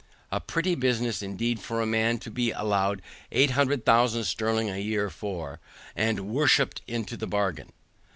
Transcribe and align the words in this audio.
A 0.31 0.39
pretty 0.41 0.73
business 0.73 1.21
indeed 1.21 1.59
for 1.59 1.79
a 1.79 1.85
man 1.85 2.17
to 2.21 2.31
be 2.31 2.49
allowed 2.49 3.03
eight 3.31 3.51
hundred 3.51 3.85
thousand 3.85 4.23
sterling 4.23 4.67
a 4.67 4.79
year 4.79 5.11
for, 5.11 5.59
and 5.95 6.21
worshipped 6.27 6.81
into 6.87 7.15
the 7.15 7.27
bargain! 7.27 7.71